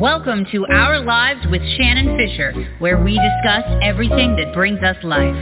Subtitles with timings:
[0.00, 5.34] Welcome to Our Lives with Shannon Fisher, where we discuss everything that brings us life.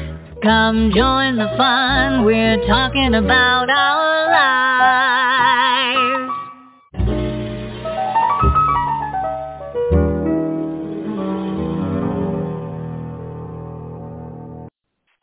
[0.43, 2.25] Come join the fun.
[2.25, 4.31] We're talking about our
[6.23, 6.26] lives.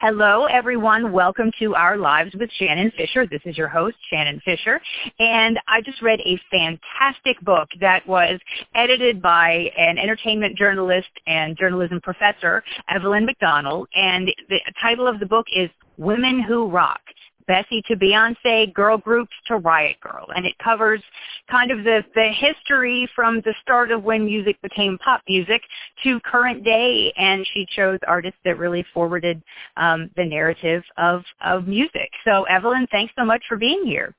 [0.05, 1.13] Hello, everyone.
[1.13, 3.25] Welcome to Our Lives with Shannon Fisher.
[3.25, 4.81] This is your host, Shannon Fisher.
[5.17, 8.37] And I just read a fantastic book that was
[8.75, 13.85] edited by an entertainment journalist and journalism professor, Evelyn McDonnell.
[13.95, 16.99] And the title of the book is Women Who Rock.
[17.47, 20.27] Bessie to Beyonce, girl groups to Riot Grrrl.
[20.35, 21.01] And it covers
[21.49, 25.61] kind of the, the history from the start of when music became pop music
[26.03, 27.13] to current day.
[27.17, 29.41] And she chose artists that really forwarded
[29.77, 32.09] um, the narrative of, of music.
[32.25, 34.13] So Evelyn, thanks so much for being here.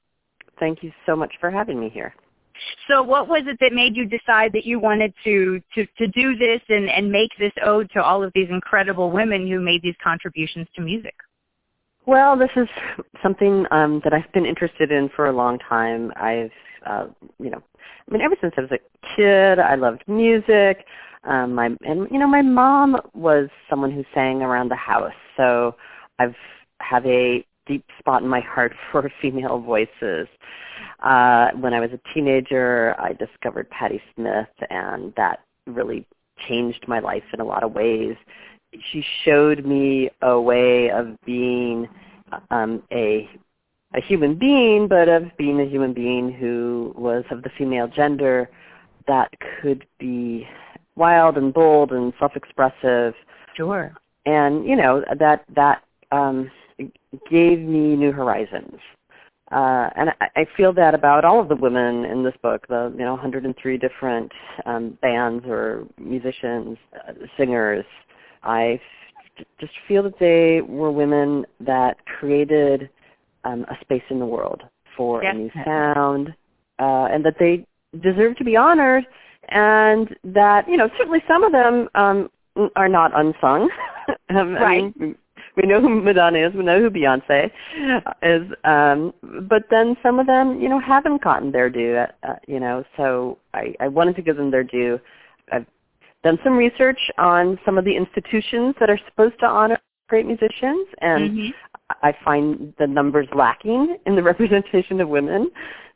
[0.61, 2.15] Thank you so much for having me here.
[2.89, 6.37] So what was it that made you decide that you wanted to, to, to do
[6.37, 9.97] this and, and make this ode to all of these incredible women who made these
[10.03, 11.15] contributions to music?
[12.07, 12.69] Well, this is
[13.23, 16.13] something um, that I've been interested in for a long time.
[16.17, 16.51] I've,
[16.87, 17.07] uh,
[17.39, 17.63] you know,
[18.07, 20.85] I mean, ever since I was a kid, I loved music.
[21.25, 25.75] Um, my and you know, my mom was someone who sang around the house, so
[26.19, 26.35] I've
[26.81, 30.29] have a deep spot in my heart for female voices.
[31.03, 36.07] Uh, when I was a teenager, I discovered Patti Smith, and that really
[36.47, 38.17] changed my life in a lot of ways
[38.93, 41.89] she showed me a way of being
[42.51, 43.29] um, a
[43.95, 48.51] a human being, but of being a human being who was of the female gender
[49.07, 49.31] that
[49.61, 50.47] could be
[50.97, 53.15] wild and bold and self-expressive.
[53.57, 53.95] Sure.
[54.27, 56.51] And you know that that um,
[57.31, 58.81] gave me new horizons.
[59.53, 62.93] Uh, and I, I feel that about all of the women in this book, the
[62.97, 64.33] you know 103 different
[64.67, 67.85] um, bands or musicians, uh, singers,
[68.45, 68.81] I
[69.39, 72.89] f- just feel that they were women that created
[73.45, 74.63] um, a space in the world
[74.97, 75.35] for yes.
[75.35, 76.35] a new sound,
[76.79, 77.67] uh, and that they
[78.01, 79.07] deserve to be honored,
[79.49, 82.31] and that you know certainly some of them um,
[82.77, 83.69] are not unsung.
[84.31, 84.85] um, right.
[85.01, 85.17] I mean,
[85.57, 86.55] we know who Madonna is.
[86.55, 87.51] We know who Beyonce
[88.23, 88.43] is.
[88.65, 89.15] Um,
[89.49, 92.05] but then some of them, you know, haven't gotten their due.
[92.23, 94.99] Uh, you know, so I, I wanted to give them their due.
[96.25, 100.89] Done some research on some of the institutions that are supposed to honor great musicians,
[101.03, 101.51] and mm-hmm.
[102.03, 105.51] I find the numbers lacking in the representation of women.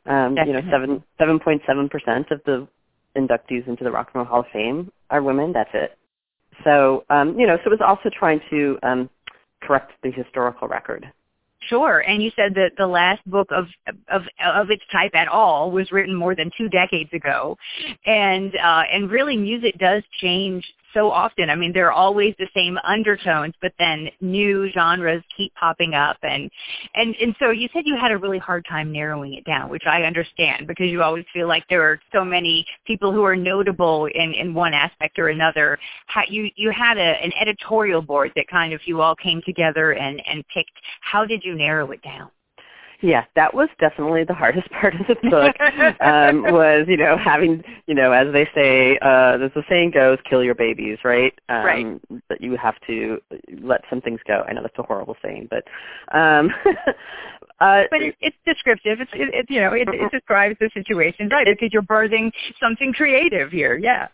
[0.05, 2.67] Um, you know, seven seven point seven percent of the
[3.17, 5.51] inductees into the Rock and Roll Hall of Fame are women.
[5.51, 5.97] That's it.
[6.63, 9.09] So um, you know, so it was also trying to um,
[9.63, 11.11] correct the historical record.
[11.67, 13.65] Sure, and you said that the last book of
[14.07, 17.57] of of its type at all was written more than two decades ago,
[18.05, 21.49] and uh, and really music does change so often.
[21.49, 26.17] I mean, there are always the same undertones, but then new genres keep popping up,
[26.23, 26.49] and
[26.95, 29.83] and and so you said you had a really hard time narrowing it down, which
[29.85, 34.07] I understand because you always feel like there are so many people who are notable
[34.07, 35.77] in in one aspect or another.
[36.07, 39.93] How, you you had a, an editorial board that kind of you all came together
[39.93, 40.71] and and picked.
[41.01, 42.29] How did you narrow it down?
[43.01, 45.55] Yeah, that was definitely the hardest part of the book.
[46.01, 50.17] um, was you know having you know as they say, uh, as the saying goes,
[50.29, 51.33] kill your babies, right?
[51.47, 52.01] Um, right.
[52.29, 53.19] That you have to
[53.61, 54.43] let some things go.
[54.47, 55.63] I know that's a horrible saying, but
[56.17, 56.49] um,
[57.59, 58.99] uh, but it, it's descriptive.
[58.99, 61.45] It's it, it you know it, it describes the situation, right?
[61.45, 63.77] Because you're birthing something creative here.
[63.77, 64.07] Yeah.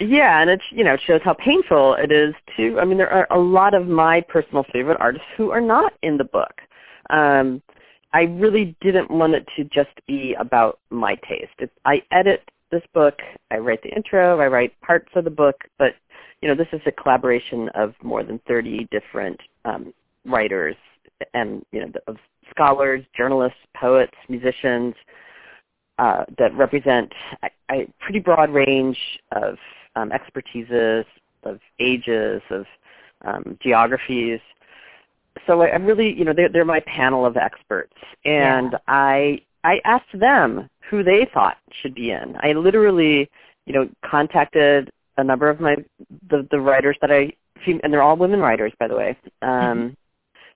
[0.00, 2.80] Yeah, and it you know it shows how painful it is to.
[2.80, 6.16] I mean, there are a lot of my personal favorite artists who are not in
[6.16, 6.62] the book.
[7.10, 7.62] Um,
[8.12, 11.52] I really didn't want it to just be about my taste.
[11.58, 13.18] It, I edit this book,
[13.50, 15.94] I write the intro, I write parts of the book, but
[16.40, 20.76] you know this is a collaboration of more than 30 different um, writers
[21.34, 22.16] and you know of
[22.50, 24.94] scholars, journalists, poets, musicians
[25.98, 27.12] uh, that represent
[27.42, 28.98] a, a pretty broad range
[29.32, 29.56] of
[29.96, 31.04] um, expertises,
[31.44, 32.66] of ages, of
[33.24, 34.40] um, geographies
[35.46, 37.94] so I, am really, you know, they're, they're my panel of experts,
[38.24, 38.78] and yeah.
[38.88, 42.36] I I asked them who they thought should be in.
[42.40, 43.30] I literally,
[43.66, 45.76] you know, contacted a number of my
[46.30, 47.32] the the writers that I
[47.66, 49.16] and they're all women writers, by the way.
[49.40, 49.88] Um, mm-hmm.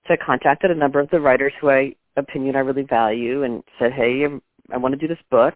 [0.07, 3.63] So I contacted a number of the writers who I opinion I really value, and
[3.79, 4.41] said, hey, I'm,
[4.71, 5.55] I want to do this book.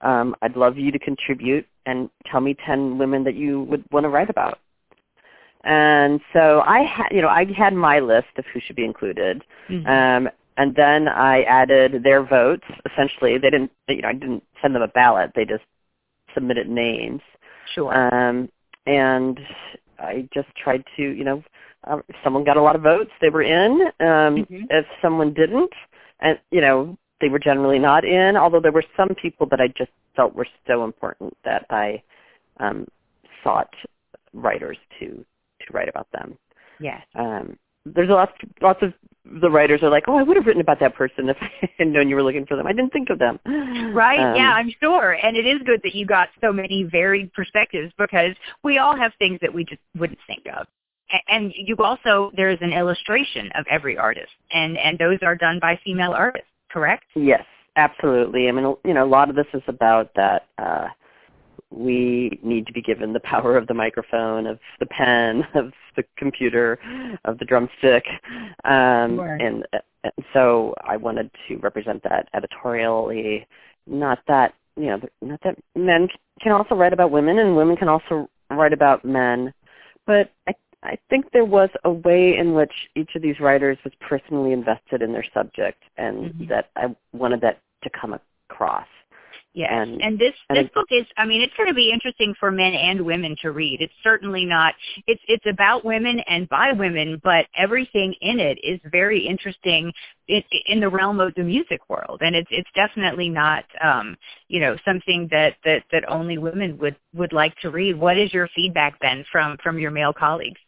[0.00, 4.04] Um, I'd love you to contribute and tell me ten women that you would want
[4.04, 4.58] to write about.
[5.64, 9.42] And so I had, you know, I had my list of who should be included.
[9.68, 9.86] Mm-hmm.
[9.86, 12.64] Um, and then I added their votes.
[12.90, 15.32] Essentially, they didn't, you know, I didn't send them a ballot.
[15.34, 15.64] They just
[16.34, 17.20] submitted names.
[17.74, 17.92] Sure.
[17.94, 18.48] Um,
[18.86, 19.38] and
[19.98, 21.42] I just tried to, you know,
[21.84, 23.82] um, if someone got a lot of votes, they were in.
[24.00, 24.66] Um, Mhm.
[24.70, 25.72] If someone didn't,
[26.20, 28.36] and you know, they were generally not in.
[28.36, 32.02] Although there were some people that I just felt were so important that I
[32.58, 32.86] um,
[33.42, 33.74] sought
[34.34, 35.24] writers to
[35.70, 36.36] to write about them.
[36.78, 37.02] Yes.
[37.14, 37.56] Um,
[37.86, 38.92] there's lots lots of
[39.24, 41.88] the writers are like, oh, I would have written about that person if I had
[41.88, 42.66] known you were looking for them.
[42.66, 43.38] I didn't think of them.
[43.94, 45.12] Right, Um, yeah, I'm sure.
[45.12, 48.34] And it is good that you got so many varied perspectives because
[48.64, 50.66] we all have things that we just wouldn't think of.
[51.28, 55.78] And you also, there's an illustration of every artist, and, and those are done by
[55.84, 57.04] female artists, correct?
[57.16, 57.44] Yes,
[57.74, 58.48] absolutely.
[58.48, 60.86] I mean, you know, a lot of this is about that uh,
[61.70, 66.04] we need to be given the power of the microphone, of the pen, of the
[66.16, 66.78] computer,
[67.24, 68.04] of the drumstick,
[68.64, 69.34] um, Sure.
[69.40, 69.66] and,
[70.04, 73.46] and so I wanted to represent that editorially.
[73.86, 76.08] Not that you know, not that men
[76.40, 79.52] can also write about women, and women can also write about men,
[80.06, 83.92] but I I think there was a way in which each of these writers was
[84.00, 86.48] personally invested in their subject, and Mhm.
[86.48, 88.18] that I wanted that to come
[88.48, 88.86] across.
[89.52, 91.04] Yes, And- and, this and this it- book is.
[91.16, 93.80] I mean, it's going to be interesting for men and women to read.
[93.80, 94.74] It's certainly not.
[95.08, 99.92] It's it's about women and by women, but everything in it is very interesting
[100.28, 103.64] in, in the realm of the music world, and it's it's definitely not.
[103.82, 104.16] Um,
[104.46, 107.96] you know, something that that that only women would would like to read.
[107.98, 110.60] What is your feedback then from from your male colleagues?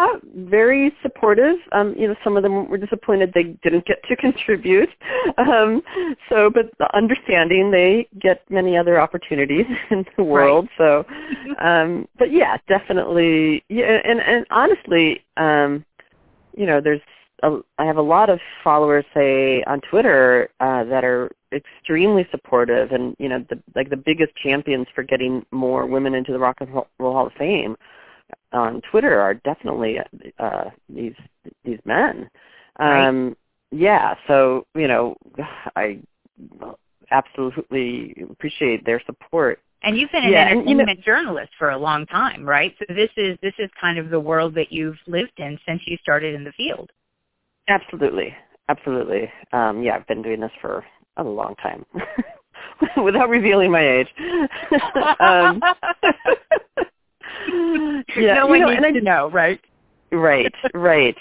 [0.00, 1.56] Uh, very supportive.
[1.72, 4.88] Um, you know, some of them were disappointed they didn't get to contribute.
[5.36, 5.82] Um,
[6.30, 10.68] so, but understanding they get many other opportunities in the world.
[10.78, 11.04] So,
[11.60, 13.62] um, but yeah, definitely.
[13.68, 15.84] Yeah, and and honestly, um,
[16.56, 17.02] you know, there's
[17.42, 22.92] a, I have a lot of followers, say on Twitter, uh, that are extremely supportive,
[22.92, 26.56] and you know, the, like the biggest champions for getting more women into the Rock
[26.60, 27.76] and Roll Hall of Fame
[28.52, 29.98] on Twitter are definitely
[30.38, 31.14] uh, these
[31.64, 32.28] these men.
[32.78, 33.06] Right.
[33.06, 33.36] Um,
[33.70, 35.16] yeah, so you know,
[35.76, 36.00] I
[37.10, 39.60] absolutely appreciate their support.
[39.82, 42.74] And you've been an Yeah, and, you know- entertainment journalist for a long time, right?
[42.78, 45.96] So this is this is kind of the world that you've lived in since you
[45.98, 46.90] started in the field.
[47.68, 48.34] Absolutely,
[48.68, 49.30] absolutely.
[49.52, 50.84] Um, yeah, I've been doing this for
[51.16, 51.84] a long time,
[53.02, 54.08] without revealing my age.
[55.20, 55.62] um,
[58.16, 59.60] yeah, no you know, needs and I, to know, right?
[60.12, 61.16] Right, right.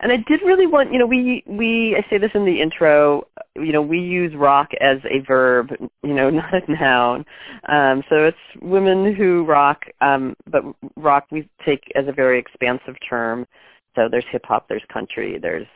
[0.00, 3.26] And I did really want, you know, we we I say this in the intro,
[3.54, 5.70] you know, we use rock as a verb,
[6.02, 7.24] you know, not a noun.
[7.68, 10.62] Um, so it's women who rock, um, but
[10.96, 13.46] rock we take as a very expansive term.
[13.94, 15.66] So there's hip hop, there's country, there's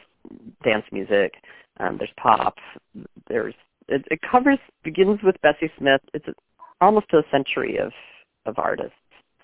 [0.65, 1.35] dance music,
[1.79, 2.57] um, there's pop,
[3.29, 3.55] there's
[3.87, 6.03] it, it covers begins with Bessie Smith.
[6.13, 6.27] It's
[6.81, 7.93] almost a century of
[8.47, 8.97] of artists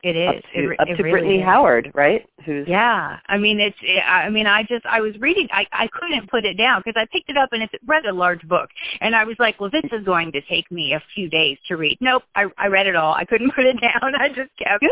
[0.05, 0.43] It up is.
[0.55, 1.45] to it, up it to really Brittany is.
[1.45, 2.29] Howard, right?
[2.45, 3.77] Who's Yeah, I mean it's.
[4.07, 5.49] I mean, I just I was reading.
[5.51, 8.13] I I couldn't put it down because I picked it up and it's read a
[8.13, 8.69] large book,
[9.01, 11.77] and I was like, well, this is going to take me a few days to
[11.77, 11.97] read.
[12.03, 13.15] Nope, I I read it all.
[13.15, 14.15] I couldn't put it down.
[14.15, 14.85] I just kept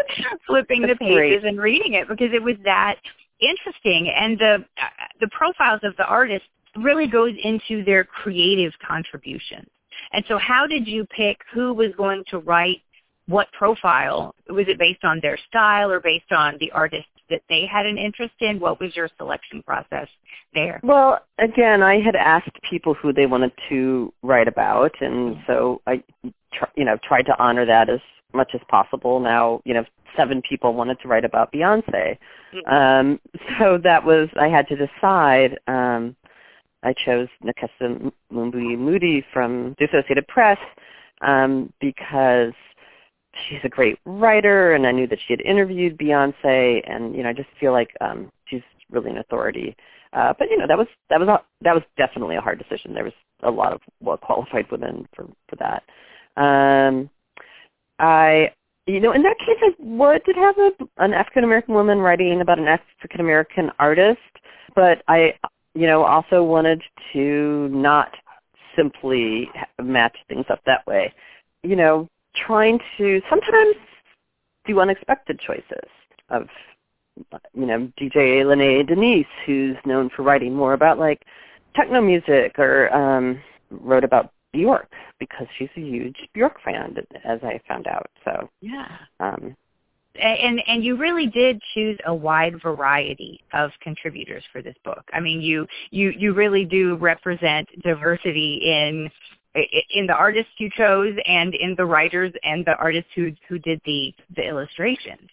[0.46, 1.44] flipping the pages great.
[1.44, 2.96] and reading it because it was that
[3.40, 4.86] interesting, and the uh,
[5.20, 9.68] the profiles of the artists really goes into their creative contributions.
[10.12, 12.82] And so, how did you pick who was going to write
[13.28, 14.34] what profile?
[14.48, 17.98] Was it based on their style or based on the artists that they had an
[17.98, 18.60] interest in?
[18.60, 20.08] What was your selection process
[20.54, 20.80] there?
[20.82, 26.02] Well, again, I had asked people who they wanted to write about, and so I,
[26.52, 28.00] tr- you know, tried to honor that as
[28.34, 29.20] much as possible.
[29.20, 29.84] Now, you know,
[30.16, 32.18] seven people wanted to write about Beyonce,
[32.70, 33.20] um,
[33.58, 35.58] so that was I had to decide.
[35.66, 36.16] Um,
[36.82, 40.58] I chose Nekesa Mumbi Moody from the Associated Press
[41.20, 42.52] um, because
[43.48, 47.30] she's a great writer, and I knew that she had interviewed Beyonce, and you know,
[47.30, 49.76] I just feel like um, she's really an authority.
[50.12, 52.94] Uh, but you know, that was that was a, that was definitely a hard decision.
[52.94, 53.12] There was
[53.42, 55.82] a lot of well qualified women for for that.
[56.40, 57.10] Um,
[57.98, 58.52] I,
[58.86, 62.40] you know, in that case, I would did have a, an African American woman writing
[62.40, 64.20] about an African American artist,
[64.74, 65.34] but I,
[65.74, 68.10] you know, also wanted to not
[68.76, 69.48] simply
[69.82, 71.12] match things up that way.
[71.62, 73.74] You know, trying to sometimes
[74.66, 75.88] do unexpected choices
[76.30, 76.46] of
[77.54, 81.22] you know DJ Lene Denise, who's known for writing more about like
[81.74, 87.60] techno music, or um, wrote about Bjork because she's a huge Bjork fan, as I
[87.68, 88.10] found out.
[88.24, 88.88] So, Yeah.
[89.20, 89.56] um,
[90.20, 95.02] and and you really did choose a wide variety of contributors for this book.
[95.12, 99.10] I mean, you you you really do represent diversity in
[99.54, 103.80] in the artists you chose and in the writers and the artists who who did
[103.84, 105.28] the the illustrations.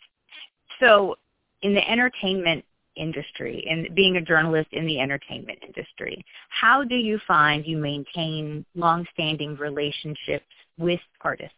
[0.80, 1.16] So
[1.62, 2.64] in the entertainment
[2.96, 8.66] industry and being a journalist in the entertainment industry, how do you find you maintain
[8.76, 10.46] long-standing relationships
[10.78, 11.56] with artists?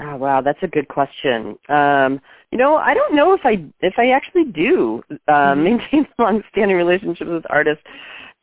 [0.00, 1.58] Oh, wow, that's a good question.
[1.68, 2.20] Um,
[2.52, 5.64] you know, I don't know if I if I actually do uh, mm-hmm.
[5.64, 7.82] maintain long-standing relationships with artists.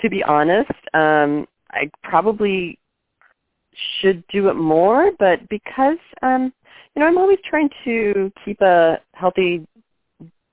[0.01, 2.77] To be honest, um, I probably
[3.99, 6.53] should do it more, but because um,
[6.95, 9.65] you know, I'm always trying to keep a healthy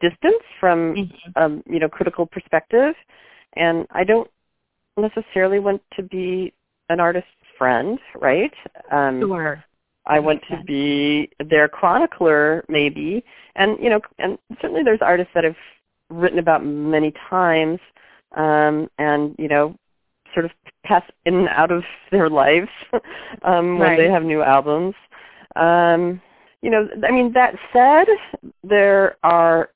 [0.01, 1.43] distance from mm-hmm.
[1.43, 2.95] um, you know critical perspective,
[3.57, 4.29] and I don't
[4.97, 6.53] necessarily want to be
[6.89, 8.53] an artist's friend, right?
[8.91, 9.65] Um, sure.
[10.05, 13.25] I want to be their chronicler, maybe,
[13.55, 15.55] and you know, and certainly there's artists that I've
[16.11, 17.79] written about many times,
[18.37, 19.77] um, and you know,
[20.33, 20.51] sort of
[20.85, 22.69] pass in and out of their lives
[23.43, 23.91] um, right.
[23.91, 24.95] when they have new albums.
[25.57, 26.21] Um,
[26.63, 28.07] you know, I mean, that said,
[28.63, 29.71] there are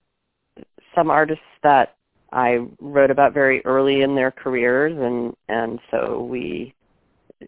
[0.94, 1.96] some artists that
[2.32, 6.74] I wrote about very early in their careers, and and so we,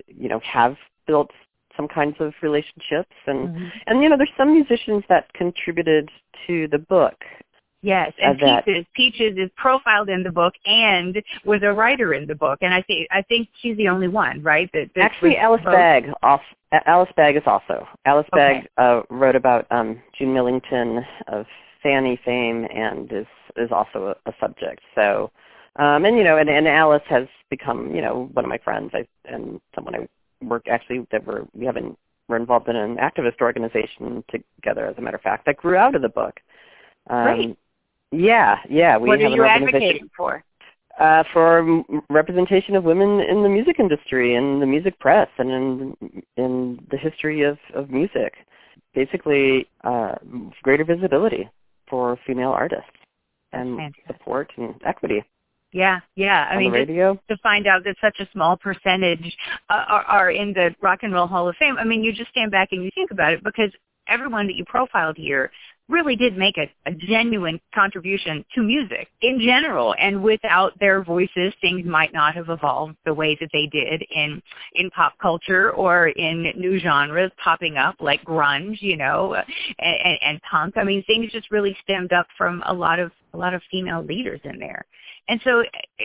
[0.07, 1.31] you know, have built
[1.77, 3.69] some kinds of relationships, and mm-hmm.
[3.87, 6.11] and you know, there's some musicians that contributed
[6.47, 7.15] to the book.
[7.81, 12.35] Yes, and Peaches, Peaches is profiled in the book and was a writer in the
[12.35, 14.69] book, and I think I think she's the only one, right?
[14.73, 15.75] That, that actually Alice both.
[15.75, 16.41] Bag, off,
[16.87, 18.63] Alice Bag is also Alice okay.
[18.63, 21.47] Bag uh, wrote about um, June Millington of
[21.81, 24.81] Fanny fame and is is also a, a subject.
[24.97, 25.31] So,
[25.77, 28.91] um, and you know, and, and Alice has become you know one of my friends
[28.93, 30.09] I, and someone I
[30.45, 31.97] work actually that we're we haven't
[32.29, 34.87] we're involved in an activist organization together.
[34.87, 36.41] As a matter of fact, that grew out of the book.
[37.09, 37.59] Um, Great.
[38.13, 38.97] Yeah, yeah.
[38.97, 40.43] We what have are you advocating for?
[40.99, 46.23] Uh, for representation of women in the music industry and the music press and in
[46.37, 48.35] in the history of, of music.
[48.95, 50.17] Basically, uh,
[50.63, 51.49] greater visibility
[51.89, 52.91] for female artists
[53.53, 55.23] and support and equity.
[55.73, 56.49] Yeah, yeah.
[56.51, 56.73] I on mean.
[56.73, 59.37] To, to find out that such a small percentage
[59.69, 61.77] uh, are, are in the Rock and Roll Hall of Fame.
[61.79, 63.71] I mean, you just stand back and you think about it because
[64.09, 65.51] everyone that you profiled here
[65.89, 69.95] really did make a, a genuine contribution to music in general.
[69.99, 74.43] And without their voices, things might not have evolved the way that they did in
[74.75, 79.43] in pop culture or in new genres popping up like grunge, you know, uh,
[79.79, 80.75] and, and punk.
[80.77, 84.03] I mean, things just really stemmed up from a lot of a lot of female
[84.03, 84.85] leaders in there.
[85.29, 85.63] And so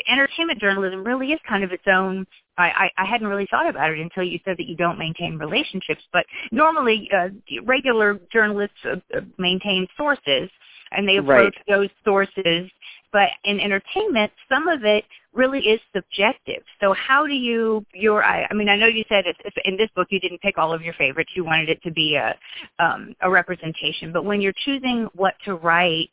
[0.07, 2.25] entertainment journalism really is kind of its own
[2.57, 6.01] I, I, hadn't really thought about it until you said that you don't maintain relationships.
[6.11, 7.29] But normally, uh,
[7.63, 10.49] regular journalists uh, uh, maintain sources,
[10.91, 11.75] and they approach right.
[11.75, 12.69] those sources.
[13.11, 16.63] But in entertainment, some of it really is subjective.
[16.79, 19.89] So how do you your I, I mean I know you said it, in this
[19.95, 21.31] book you didn't pick all of your favorites.
[21.35, 22.35] You wanted it to be a
[22.83, 24.11] um, a representation.
[24.11, 26.09] But when you're choosing what to write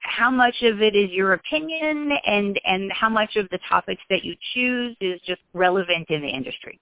[0.00, 4.24] how much of it is your opinion and, and how much of the topics that
[4.24, 6.80] you choose is just relevant in the industry?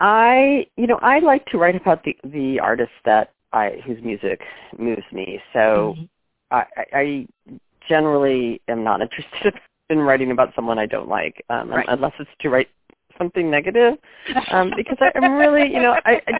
[0.00, 4.40] I, you know, I like to write about the, the artists that I, whose music
[4.78, 5.40] moves me.
[5.52, 6.04] So mm-hmm.
[6.50, 7.26] I, I
[7.88, 9.00] generally am not
[9.42, 9.54] interested
[9.90, 11.86] in writing about someone I don't like, um, right.
[11.88, 12.68] unless it's to write
[13.18, 13.94] something negative,
[14.50, 16.38] um, because I, I'm really, you know, I, I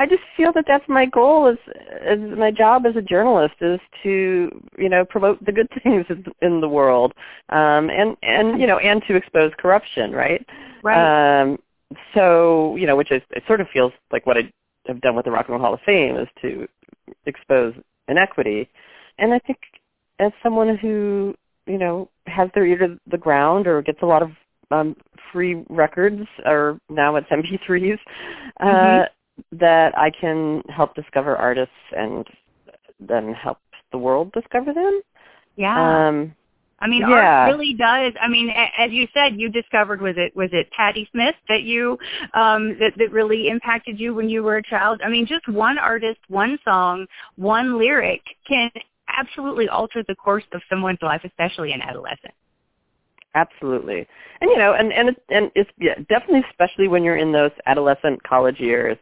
[0.00, 1.58] I just feel that that's my goal as
[2.00, 6.06] as my job as a journalist is to you know promote the good things
[6.40, 7.12] in the world
[7.50, 10.44] um and and you know and to expose corruption right
[10.82, 11.58] right um
[12.14, 14.50] so you know which is it sort of feels like what I
[14.86, 16.66] have done with the Rock and Roll Hall of Fame is to
[17.26, 17.74] expose
[18.08, 18.70] inequity
[19.18, 19.58] and I think
[20.18, 21.34] as someone who
[21.70, 24.30] you know has their ear to the ground or gets a lot of
[24.70, 24.96] um
[25.32, 27.98] free records or now it's MP3s
[28.60, 29.02] uh mm-hmm
[29.52, 32.26] that I can help discover artists and
[32.98, 33.58] then help
[33.92, 35.00] the world discover them.
[35.56, 36.08] Yeah.
[36.08, 36.34] Um,
[36.82, 37.44] I mean, yeah.
[37.44, 38.14] art really does.
[38.20, 41.98] I mean, as you said, you discovered was it was it Patti Smith that you
[42.32, 45.02] um, that that really impacted you when you were a child.
[45.04, 48.70] I mean, just one artist, one song, one lyric can
[49.16, 52.34] absolutely alter the course of someone's life, especially in adolescence.
[53.34, 54.06] Absolutely,
[54.40, 57.52] and you know, and and it, and it's yeah, definitely, especially when you're in those
[57.66, 58.98] adolescent college years.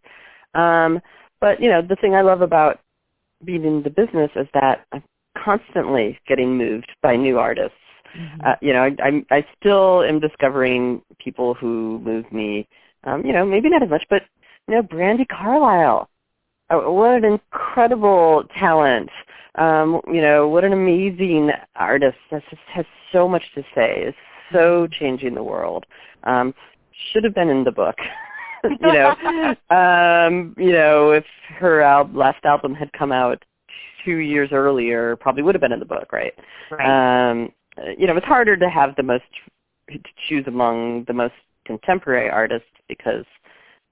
[0.55, 1.01] Um,
[1.41, 2.81] but you know, the thing I love about
[3.45, 5.03] being in the business is that I'm
[5.43, 7.77] constantly getting moved by new artists.
[8.17, 8.41] Mm-hmm.
[8.45, 12.69] Uh, you know, I, I'm, I still am discovering people who move me.
[13.05, 14.23] Um, you know, maybe not as much, but
[14.67, 16.09] you know, Brandi Carlile.
[16.71, 19.11] Uh, what an incredible talent.
[19.55, 22.19] Um, you know, what an amazing artist.
[22.31, 24.05] That just has so much to say.
[24.09, 24.15] Is
[24.53, 24.93] so mm-hmm.
[24.93, 25.87] changing the world.
[26.25, 26.55] Um,
[27.13, 27.97] should have been in the book.
[28.65, 29.11] you know,
[29.71, 31.25] um, you know, if
[31.59, 33.45] her al- last album had come out
[34.05, 36.33] two years earlier, probably would have been in the book, right?
[36.71, 37.31] Right.
[37.31, 37.53] Um,
[37.97, 39.25] you know, it's harder to have the most
[39.91, 39.99] to
[40.29, 41.35] choose among the most
[41.65, 43.25] contemporary artists because,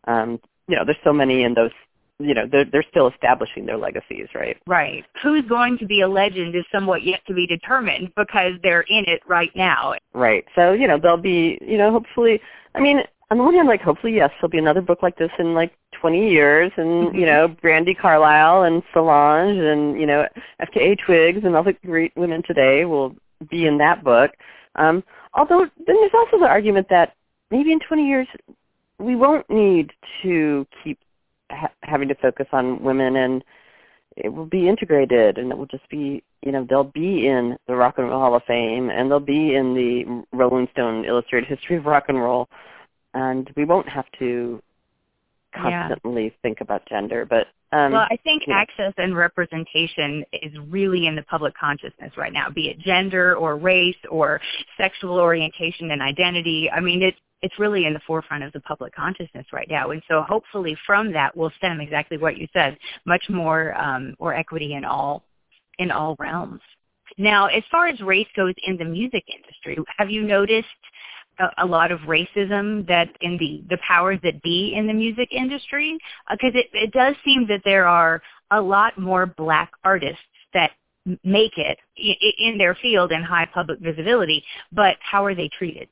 [0.06, 1.70] um, you know, there's so many in those.
[2.18, 4.56] You know, they're they're still establishing their legacies, right?
[4.66, 5.04] Right.
[5.22, 9.04] Who's going to be a legend is somewhat yet to be determined because they're in
[9.06, 9.94] it right now.
[10.14, 10.44] Right.
[10.54, 12.40] So, you know, they'll be, you know, hopefully,
[12.74, 15.30] I mean, on the one hand, like, hopefully, yes, there'll be another book like this
[15.38, 20.26] in like 20 years and, you know, Brandi Carlile and Solange and, you know,
[20.62, 23.14] FKA Twigs and all the great women today will
[23.50, 24.30] be in that book.
[24.76, 25.02] Um,
[25.34, 27.14] although then there's also the argument that
[27.50, 28.28] maybe in 20 years
[28.98, 29.92] we won't need
[30.22, 30.98] to keep
[31.50, 33.44] ha- having to focus on women and
[34.16, 37.74] it will be integrated and it will just be you know they'll be in the
[37.74, 41.76] rock and roll hall of fame and they'll be in the rolling stone illustrated history
[41.76, 42.48] of rock and roll
[43.14, 44.62] and we won't have to
[45.54, 45.88] Yeah.
[45.88, 48.58] constantly think about gender but um well, I think yeah.
[48.58, 53.56] access and representation is really in the public consciousness right now, be it gender or
[53.56, 54.40] race or
[54.76, 56.70] sexual orientation and identity.
[56.70, 60.02] I mean, it's it's really in the forefront of the public consciousness right now, and
[60.08, 64.74] so hopefully from that will stem exactly what you said, much more um, or equity
[64.74, 65.22] in all
[65.78, 66.60] in all realms.
[67.18, 70.66] Now, as far as race goes in the music industry, have you noticed
[71.38, 75.28] a, a lot of racism that in the the powers that be in the music
[75.30, 75.96] industry?
[76.28, 80.18] Because it it does seem that there are a lot more black artists
[80.52, 80.72] that
[81.22, 81.78] make it
[82.38, 85.88] in their field and high public visibility, but how are they treated?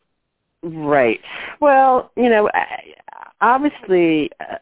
[0.65, 1.21] Right.
[1.61, 2.51] Well, you know,
[3.43, 4.57] obviously, uh,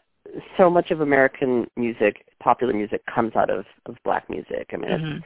[0.57, 4.71] so much of American music, popular music, comes out of of black music.
[4.73, 5.23] I mean, it's Mhm.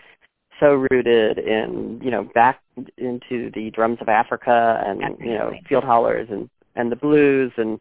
[0.60, 2.60] so rooted in you know back
[2.98, 7.80] into the drums of Africa and you know field hollers and and the blues and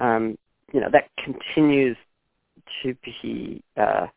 [0.00, 0.36] um,
[0.72, 1.96] you know that continues
[2.82, 4.08] to be uh,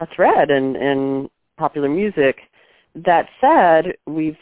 [0.00, 2.42] a thread in in popular music.
[2.94, 4.36] That said, we've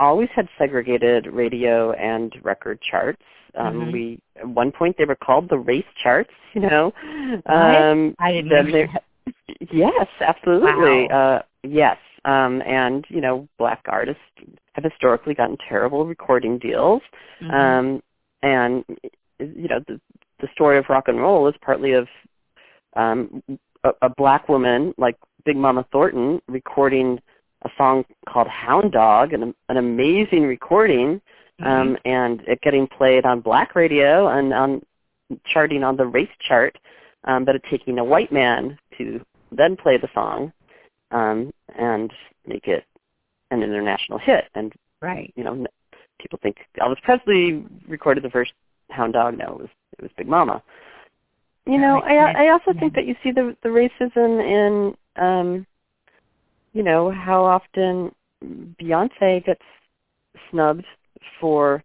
[0.00, 3.22] always had segregated radio and record charts.
[3.54, 3.92] Um, Mhm.
[3.92, 6.30] We at one point they were called the race charts.
[6.54, 6.92] You know,
[7.46, 8.88] um, I didn't there-
[9.70, 11.06] Yes, absolutely.
[11.08, 11.18] Wow.
[11.18, 14.22] Uh, yes, um, and you know, black artists
[14.72, 17.02] have historically gotten terrible recording deals,
[17.42, 17.52] Mhm.
[17.52, 18.02] um,
[18.42, 18.84] and
[19.38, 20.00] you know, the
[20.40, 22.08] the story of rock and roll is partly of
[22.94, 23.42] um,
[23.84, 27.20] a, a black woman like Big Mama Thornton recording
[27.66, 31.20] a song called Hound Dog, an, an amazing recording,
[31.62, 34.82] um, and it getting played on black radio and on
[35.46, 36.76] charting on the race chart,
[37.24, 40.52] um, but it taking a white man to then play the song
[41.10, 42.12] um, and
[42.46, 42.84] make it
[43.50, 44.44] an international hit.
[44.54, 45.32] And right.
[45.36, 45.66] you know,
[46.20, 48.52] people think Elvis Presley recorded the first
[48.90, 49.38] Hound Dog.
[49.38, 50.62] No, it was it was Big Mama.
[51.66, 55.66] You know, I I also think that you see the the racism in um,
[56.76, 58.14] you know how often
[58.78, 59.62] Beyonce gets
[60.50, 60.84] snubbed
[61.40, 61.82] for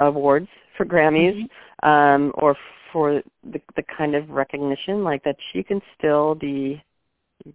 [0.00, 1.48] awards for Grammys
[1.82, 1.88] Mhm.
[1.88, 2.56] um, or
[2.92, 6.82] for the the kind of recognition like that she can still be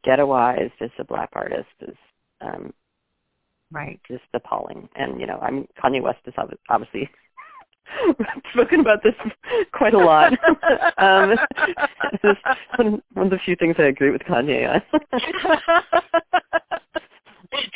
[0.05, 1.97] ghettoized as a black artist is
[2.39, 2.73] um,
[3.71, 3.99] Right.
[4.07, 4.88] just appalling.
[4.95, 7.09] And you know, I mean, Kanye West is ob- obviously
[8.53, 9.13] spoken about this
[9.73, 10.33] quite a lot.
[10.97, 11.35] um,
[12.23, 12.39] it's
[12.77, 14.81] one, one of the few things I agree with Kanye on.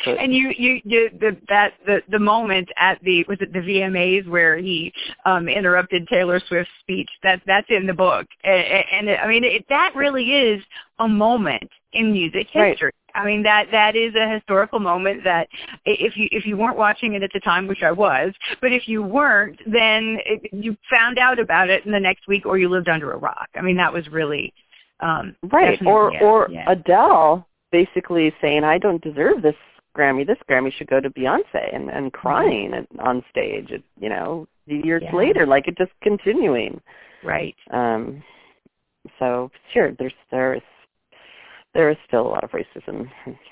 [0.04, 3.60] But- and you, you, you, the, that, the, the moment at the, was it the
[3.60, 4.92] VMAs where he
[5.24, 7.10] um, interrupted Taylor Swift's speech?
[7.22, 10.62] That, that's in the book, and, and I mean, it, that really is
[10.98, 12.92] a moment in music Right.
[13.14, 15.48] I mean, that that is a historical moment that
[15.84, 18.86] if you if you weren't watching it at the time, which I was, but if
[18.86, 22.68] you weren't, then it, you found out about it in the next week, or you
[22.68, 23.48] lived under a rock.
[23.54, 24.52] I mean, that was really
[25.00, 25.80] um, right.
[25.86, 26.70] Or yeah, or yeah.
[26.70, 29.56] Adele basically saying, "I don't deserve this
[29.96, 30.26] Grammy.
[30.26, 33.70] This Grammy should go to Beyonce," and and crying at, on stage.
[33.70, 35.16] It, you know, years Yeah.
[35.16, 36.80] later, like it just continuing.
[37.24, 37.56] right.
[37.70, 38.22] Um,
[39.18, 40.62] so sure, there's there's
[41.78, 43.08] there is still a lot of racism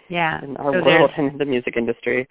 [0.09, 0.43] Yeah.
[0.43, 2.27] in our So world and in the music industry.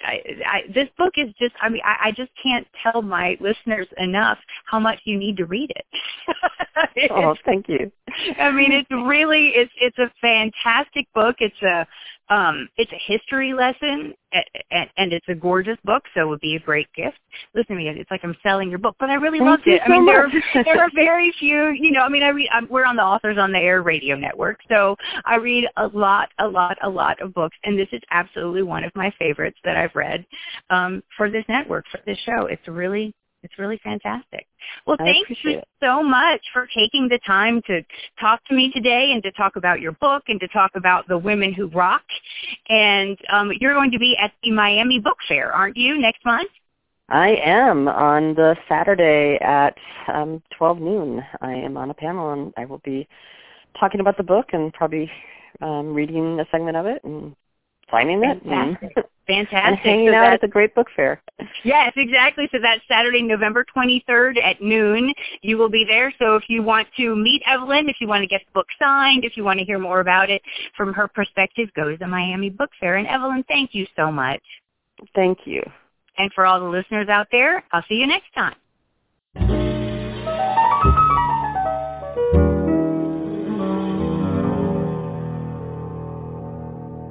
[0.00, 3.86] I, I, this book is just, I mean, I, I just can't tell my listeners
[3.98, 5.86] enough how much you need to read it.
[7.10, 7.90] Oh, thank you.
[8.38, 11.36] I mean, it's really, it's, it's a fantastic book.
[11.40, 11.86] It's a,
[12.30, 14.14] um, it's a history lesson
[14.70, 17.18] and, and it's a gorgeous book, so it would be a great gift.
[17.54, 19.82] Listen to me, it's like I'm selling your book, but I really Thank loved it.
[19.84, 20.30] I mean, there, are,
[20.64, 23.36] there are very few, you know, I mean, I read, I'm, we're on the Authors
[23.38, 27.34] on the Air radio network, so I read a lot, a lot, a lot of
[27.34, 30.24] books, and this is absolutely one of my favorites that I've read
[30.70, 32.46] um, for this network, for this show.
[32.46, 34.46] It's really, It's really fantastic.
[34.86, 35.68] Well, I thank you it.
[35.80, 37.82] so much for taking the time to
[38.18, 41.18] talk to me today and to talk about your book and to talk about the
[41.18, 42.02] women who rock.
[42.70, 46.50] And um, you're going to be at the Miami Book Fair, aren't you, next month?
[47.10, 49.76] I am on the Saturday at
[50.12, 51.22] um, 12 noon.
[51.42, 53.06] I am on a panel and I will be
[53.78, 55.10] talking about the book and probably
[55.60, 57.36] um, reading a segment of it and
[57.90, 58.42] signing it.
[58.42, 59.04] Fantastic.
[59.26, 59.64] Fantastic.
[59.64, 61.22] and hanging so out at the Great Book Fair.
[61.64, 62.48] Yes, exactly.
[62.52, 65.12] So that's Saturday, November 23rd at noon.
[65.42, 66.12] You will be there.
[66.18, 69.24] So if you want to meet Evelyn, if you want to get the book signed,
[69.24, 70.42] if you want to hear more about it
[70.76, 72.96] from her perspective, go to the Miami Book Fair.
[72.96, 74.42] And Evelyn, thank you so much.
[75.14, 75.62] Thank you.
[76.18, 79.63] And for all the listeners out there, I'll see you next time.